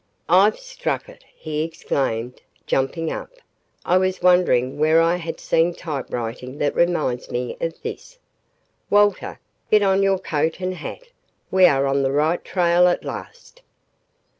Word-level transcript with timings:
"I've 0.29 0.57
struck 0.57 1.07
it!" 1.09 1.23
he 1.35 1.61
exclaimed, 1.63 2.41
jumping 2.65 3.11
up. 3.11 3.29
"I 3.85 3.99
was 3.99 4.19
wondering 4.23 4.79
where 4.79 4.99
I 4.99 5.17
had 5.17 5.39
seen 5.39 5.75
typewriting 5.75 6.57
that 6.57 6.73
reminds 6.73 7.29
me 7.29 7.55
of 7.61 7.79
this. 7.83 8.17
Walter, 8.89 9.39
get 9.69 9.83
on 9.83 10.01
your 10.01 10.17
coat 10.17 10.59
and 10.59 10.73
hat. 10.73 11.09
We 11.51 11.67
are 11.67 11.85
on 11.85 12.01
the 12.01 12.11
right 12.11 12.43
trail 12.43 12.87
at 12.87 13.05
last." 13.05 13.61